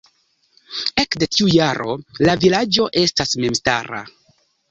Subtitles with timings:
[1.01, 1.93] Ekde tiu jaro
[2.27, 4.01] la vilaĝo estas memstara.